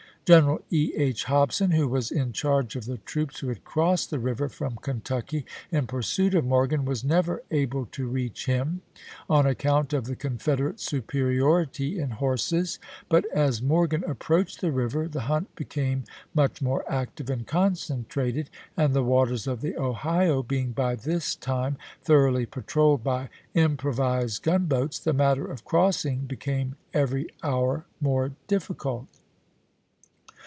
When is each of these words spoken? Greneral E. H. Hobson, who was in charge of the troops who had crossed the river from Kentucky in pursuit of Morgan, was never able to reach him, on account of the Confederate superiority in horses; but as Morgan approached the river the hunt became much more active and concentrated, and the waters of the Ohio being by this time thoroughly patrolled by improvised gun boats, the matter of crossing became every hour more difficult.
Greneral 0.23 0.61
E. 0.69 0.93
H. 0.95 1.23
Hobson, 1.25 1.71
who 1.71 1.87
was 1.89 2.09
in 2.11 2.31
charge 2.31 2.75
of 2.77 2.85
the 2.85 2.99
troops 2.99 3.39
who 3.39 3.47
had 3.49 3.65
crossed 3.65 4.11
the 4.11 4.19
river 4.19 4.47
from 4.47 4.75
Kentucky 4.77 5.45
in 5.71 5.87
pursuit 5.87 6.33
of 6.35 6.45
Morgan, 6.45 6.85
was 6.85 7.03
never 7.03 7.41
able 7.51 7.85
to 7.87 8.07
reach 8.07 8.45
him, 8.45 8.81
on 9.29 9.45
account 9.47 9.91
of 9.93 10.05
the 10.05 10.15
Confederate 10.15 10.79
superiority 10.79 11.99
in 11.99 12.11
horses; 12.11 12.77
but 13.09 13.25
as 13.33 13.61
Morgan 13.63 14.03
approached 14.05 14.61
the 14.61 14.71
river 14.71 15.07
the 15.09 15.21
hunt 15.21 15.53
became 15.55 16.03
much 16.35 16.61
more 16.61 16.85
active 16.89 17.29
and 17.29 17.45
concentrated, 17.47 18.49
and 18.77 18.93
the 18.93 19.03
waters 19.03 19.47
of 19.47 19.59
the 19.61 19.75
Ohio 19.77 20.41
being 20.43 20.71
by 20.71 20.95
this 20.95 21.35
time 21.35 21.77
thoroughly 22.03 22.45
patrolled 22.45 23.03
by 23.03 23.27
improvised 23.55 24.43
gun 24.43 24.65
boats, 24.67 24.97
the 24.99 25.13
matter 25.13 25.45
of 25.45 25.65
crossing 25.65 26.19
became 26.21 26.75
every 26.93 27.27
hour 27.43 27.85
more 27.99 28.31
difficult. 28.47 29.07